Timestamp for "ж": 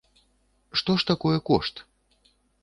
1.03-1.07